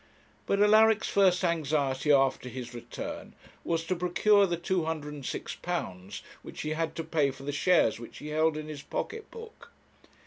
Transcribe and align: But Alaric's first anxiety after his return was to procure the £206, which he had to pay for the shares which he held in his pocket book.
But 0.47 0.59
Alaric's 0.59 1.09
first 1.09 1.43
anxiety 1.43 2.11
after 2.11 2.49
his 2.49 2.73
return 2.73 3.33
was 3.63 3.83
to 3.83 3.95
procure 3.95 4.47
the 4.47 4.57
£206, 4.57 6.21
which 6.41 6.61
he 6.61 6.71
had 6.71 6.95
to 6.95 7.03
pay 7.03 7.29
for 7.29 7.43
the 7.43 7.51
shares 7.51 7.99
which 7.99 8.17
he 8.17 8.29
held 8.29 8.57
in 8.57 8.67
his 8.67 8.81
pocket 8.81 9.29
book. 9.29 9.71